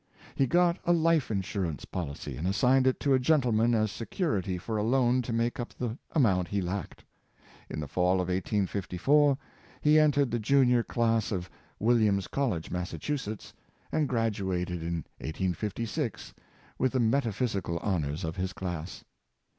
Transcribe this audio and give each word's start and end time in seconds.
He 0.33 0.47
got 0.47 0.79
a 0.83 0.93
life 0.93 1.29
insurance 1.29 1.85
policy, 1.85 2.35
and 2.35 2.47
assigned 2.47 2.87
it 2.87 2.99
to 3.01 3.13
a 3.13 3.19
gentleman 3.19 3.75
as 3.75 3.91
se 3.91 4.05
curity 4.07 4.57
for 4.59 4.77
a 4.77 4.81
loan 4.81 5.21
to 5.21 5.31
make 5.31 5.59
up 5.59 5.75
the 5.75 5.95
amount 6.13 6.47
he 6.47 6.59
lacked. 6.59 7.05
In 7.69 7.79
the 7.79 7.87
Fall 7.87 8.13
of 8.13 8.27
1854 8.27 9.37
he 9.79 9.99
entered 9.99 10.31
the 10.31 10.39
Junior 10.39 10.81
Class 10.81 11.31
of 11.31 11.51
Williams 11.77 12.25
College, 12.25 12.71
Massachusetts, 12.71 13.53
and 13.91 14.09
graduated 14.09 14.81
in 14.81 15.05
1856, 15.19 16.33
with 16.79 16.93
the 16.93 16.99
metaphysical 16.99 17.77
honors 17.77 18.23
of 18.23 18.37
his 18.37 18.53
class. 18.53 19.03